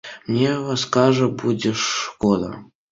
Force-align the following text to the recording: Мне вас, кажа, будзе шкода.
Мне 0.29 0.53
вас, 0.61 0.85
кажа, 0.95 1.31
будзе 1.45 1.77
шкода. 1.85 2.51